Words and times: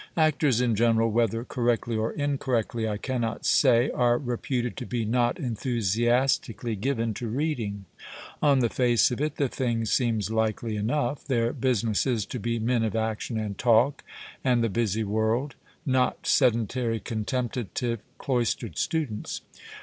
Actors 0.17 0.61
in 0.61 0.75
general, 0.75 1.11
whether 1.11 1.43
correctly 1.43 1.95
or 1.95 2.11
incorrectly 2.13 2.89
I 2.89 2.97
cannot 2.97 3.45
say, 3.45 3.91
are 3.91 4.17
reputed 4.17 4.75
to 4.77 4.87
be 4.87 5.05
not 5.05 5.37
enthusiastically 5.37 6.75
given 6.75 7.13
to 7.13 7.27
reading. 7.27 7.85
On 8.41 8.61
the 8.61 8.69
face 8.69 9.11
of 9.11 9.21
it, 9.21 9.35
the 9.35 9.47
thing 9.47 9.85
seems 9.85 10.31
likely 10.31 10.75
enough. 10.75 11.23
Their 11.27 11.53
busi 11.53 11.83
ness 11.83 12.07
is 12.07 12.25
to 12.25 12.39
be 12.39 12.57
men 12.57 12.83
of 12.83 12.95
action 12.95 13.37
and 13.37 13.59
talk 13.59 14.03
and 14.43 14.63
the 14.63 14.69
busy 14.69 15.03
world— 15.03 15.53
not 15.85 16.25
sedentary 16.25 16.99
contemplative, 16.99 17.99
cloistered 18.17 18.79
stu 18.79 19.05
dents. 19.05 19.41